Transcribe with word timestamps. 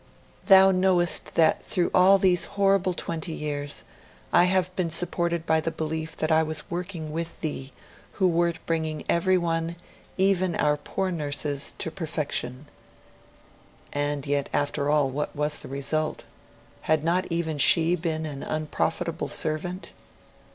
'Thou 0.45 0.71
knowest 0.71 1.35
that 1.35 1.61
through 1.61 1.91
all 1.93 2.17
these 2.17 2.45
horrible 2.57 2.95
twenty 2.95 3.33
years, 3.33 3.83
I 4.33 4.45
have 4.45 4.75
been 4.75 4.89
supported 4.89 5.45
by 5.45 5.61
the 5.61 5.69
belief 5.69 6.17
that 6.17 6.31
I 6.31 6.41
was 6.41 6.71
working 6.71 7.11
with 7.11 7.39
Thee 7.41 7.71
who 8.13 8.27
would 8.29 8.57
bring 8.65 9.03
everyone, 9.07 9.75
even 10.17 10.55
our 10.55 10.75
poor 10.75 11.11
nurses, 11.11 11.75
to 11.77 11.91
perfection' 11.91 12.65
and 13.93 14.25
yet, 14.25 14.49
after 14.53 14.89
all, 14.89 15.11
what 15.11 15.35
was 15.35 15.59
the 15.59 15.67
result? 15.67 16.25
Had 16.89 17.03
not 17.03 17.31
even 17.31 17.59
she 17.59 17.95
been 17.95 18.25
an 18.25 18.41
unprofitable 18.41 19.27
servant? 19.27 19.93